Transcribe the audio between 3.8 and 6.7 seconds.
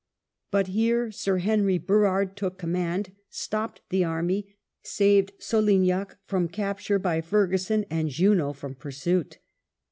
the army, saved Solignac from WELLINGTON